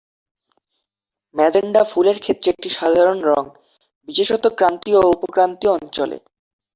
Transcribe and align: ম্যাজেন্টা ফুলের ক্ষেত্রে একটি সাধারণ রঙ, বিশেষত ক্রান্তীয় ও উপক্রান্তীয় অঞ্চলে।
ম্যাজেন্টা 1.35 1.81
ফুলের 1.83 2.17
ক্ষেত্রে 2.19 2.47
একটি 2.51 2.69
সাধারণ 2.69 3.17
রঙ, 3.29 3.43
বিশেষত 4.07 4.43
ক্রান্তীয় 4.57 4.99
ও 5.01 5.07
উপক্রান্তীয় 5.15 5.71
অঞ্চলে। 5.73 6.17